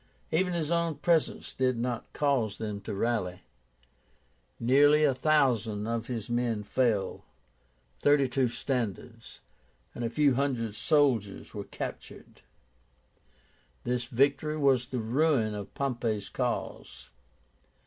Even 0.31 0.53
his 0.53 0.71
own 0.71 0.95
presence 0.95 1.53
did 1.53 1.77
not 1.77 2.11
cause 2.11 2.57
them 2.57 2.81
to 2.81 2.95
rally. 2.95 3.41
Nearly 4.59 5.05
one 5.05 5.13
thousand 5.13 5.85
of 5.85 6.07
his 6.07 6.27
men 6.27 6.63
fell, 6.63 7.23
thirty 7.99 8.27
two 8.27 8.47
standards, 8.47 9.41
and 9.93 10.03
a 10.03 10.09
few 10.09 10.33
hundred 10.33 10.73
soldiers 10.73 11.53
were 11.53 11.65
captured. 11.65 12.41
This 13.83 14.05
victory 14.05 14.57
was 14.57 14.87
the 14.87 14.97
ruin 14.97 15.53
of 15.53 15.75
Pompey's 15.75 16.29
cause. 16.29 17.11